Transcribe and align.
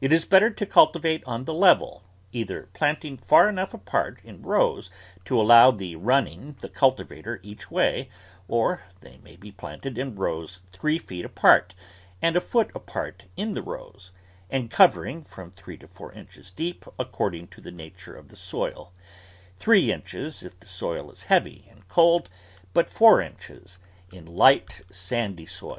It 0.00 0.14
is 0.14 0.24
better 0.24 0.48
to 0.48 0.64
cultivate 0.64 1.22
on 1.26 1.44
the 1.44 1.52
level, 1.52 2.02
either 2.32 2.70
planting 2.72 3.18
far 3.18 3.50
enough 3.50 3.74
apart 3.74 4.18
in 4.24 4.40
the 4.40 4.48
rows 4.48 4.90
to 5.26 5.38
allow 5.38 5.68
of 5.68 5.80
running 5.98 6.56
the 6.62 6.70
cultivator 6.70 7.38
each 7.42 7.70
way, 7.70 8.08
or 8.48 8.80
they 9.02 9.18
may 9.18 9.36
be 9.36 9.52
planted 9.52 9.98
in 9.98 10.14
rows 10.14 10.62
three 10.72 10.98
feet 10.98 11.26
apart 11.26 11.74
and 12.22 12.34
a 12.34 12.40
foot 12.40 12.70
apart 12.74 13.26
in 13.36 13.52
the 13.52 13.60
rows, 13.60 14.10
and 14.48 14.70
covering 14.70 15.22
from 15.22 15.50
three 15.50 15.76
to 15.76 15.86
four 15.86 16.12
inches 16.14 16.50
deep 16.50 16.86
according 16.98 17.48
to 17.48 17.60
the 17.60 17.70
nature 17.70 18.16
of 18.16 18.28
the 18.28 18.36
soil; 18.36 18.94
three 19.58 19.92
inches 19.92 20.42
if 20.42 20.58
the 20.60 20.66
soil 20.66 21.10
is 21.10 21.24
heavy 21.24 21.66
and 21.70 21.86
cold, 21.88 22.30
but 22.72 22.88
four 22.88 23.20
inches 23.20 23.78
in 24.10 24.24
light, 24.24 24.80
sandy 24.90 25.44
soil. 25.44 25.76